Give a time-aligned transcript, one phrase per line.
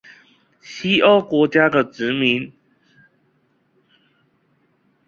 [0.61, 2.51] 西歐國家的殖民